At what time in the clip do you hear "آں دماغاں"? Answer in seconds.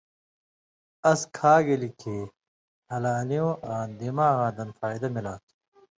3.71-4.51